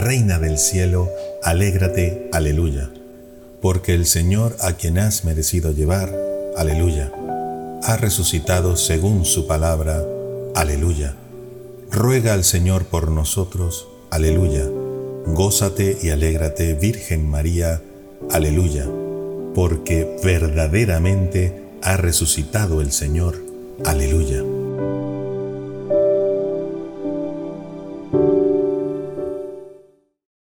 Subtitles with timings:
[0.00, 1.10] Reina del cielo,
[1.42, 2.88] alégrate, aleluya.
[3.60, 6.10] Porque el Señor a quien has merecido llevar,
[6.56, 7.12] aleluya,
[7.82, 10.02] ha resucitado según su palabra,
[10.54, 11.16] aleluya.
[11.90, 14.64] Ruega al Señor por nosotros, aleluya.
[15.26, 17.82] Gózate y alégrate, Virgen María,
[18.30, 18.86] aleluya.
[19.54, 23.36] Porque verdaderamente ha resucitado el Señor,
[23.84, 24.42] aleluya.